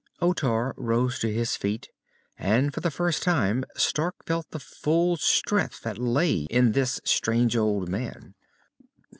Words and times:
Otar 0.19 0.73
rose 0.77 1.19
to 1.19 1.31
his 1.31 1.55
feet, 1.55 1.89
and 2.35 2.73
for 2.73 2.79
the 2.79 2.89
first 2.89 3.21
time 3.21 3.63
Stark 3.77 4.25
felt 4.25 4.49
the 4.49 4.57
full 4.59 5.15
strength 5.17 5.81
that 5.81 5.99
lay 5.99 6.47
in 6.49 6.71
this 6.71 6.99
strange 7.03 7.55
old 7.55 7.87
man. 7.87 8.33